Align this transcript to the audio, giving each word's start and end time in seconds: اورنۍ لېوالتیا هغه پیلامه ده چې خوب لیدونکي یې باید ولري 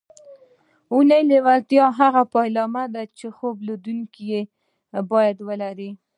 اورنۍ 0.93 1.21
لېوالتیا 1.29 1.85
هغه 1.99 2.21
پیلامه 2.35 2.83
ده 2.93 3.03
چې 3.17 3.25
خوب 3.35 3.55
لیدونکي 3.67 4.23
یې 4.33 4.41
باید 5.11 5.37
ولري 5.47 5.89